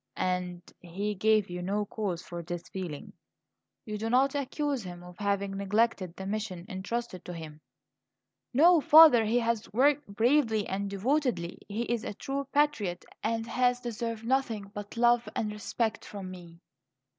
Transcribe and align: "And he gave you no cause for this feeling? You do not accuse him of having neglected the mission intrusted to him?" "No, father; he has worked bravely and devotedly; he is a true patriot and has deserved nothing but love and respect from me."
"And 0.17 0.63
he 0.79 1.13
gave 1.13 1.47
you 1.47 1.61
no 1.61 1.85
cause 1.85 2.23
for 2.23 2.41
this 2.41 2.67
feeling? 2.69 3.13
You 3.85 3.99
do 3.99 4.09
not 4.09 4.33
accuse 4.33 4.81
him 4.81 5.03
of 5.03 5.15
having 5.19 5.55
neglected 5.55 6.15
the 6.15 6.25
mission 6.25 6.65
intrusted 6.67 7.23
to 7.25 7.33
him?" 7.35 7.61
"No, 8.51 8.81
father; 8.81 9.23
he 9.25 9.37
has 9.41 9.71
worked 9.71 10.07
bravely 10.07 10.65
and 10.65 10.89
devotedly; 10.89 11.59
he 11.67 11.83
is 11.83 12.03
a 12.03 12.15
true 12.15 12.47
patriot 12.51 13.05
and 13.21 13.45
has 13.45 13.79
deserved 13.79 14.25
nothing 14.25 14.71
but 14.73 14.97
love 14.97 15.29
and 15.35 15.51
respect 15.51 16.03
from 16.03 16.31
me." 16.31 16.57